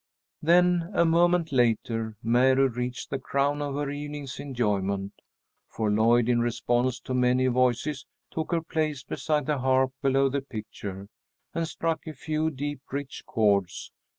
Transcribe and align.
Then, 0.41 0.89
a 0.95 1.05
moment 1.05 1.51
later, 1.51 2.17
Mary 2.23 2.67
reached 2.67 3.11
the 3.11 3.19
crown 3.19 3.61
of 3.61 3.75
her 3.75 3.91
evening's 3.91 4.39
enjoyment, 4.39 5.13
for 5.69 5.91
Lloyd, 5.91 6.27
in 6.27 6.39
response 6.39 6.99
to 7.01 7.13
many 7.13 7.45
voices, 7.45 8.07
took 8.31 8.51
her 8.51 8.63
place 8.63 9.03
beside 9.03 9.45
the 9.45 9.59
harp 9.59 9.93
below 10.01 10.27
the 10.27 10.41
picture, 10.41 11.07
and 11.53 11.67
struck 11.67 12.07
a 12.07 12.13
few 12.15 12.49
deep, 12.49 12.81
rich 12.91 13.25
chords. 13.27 13.91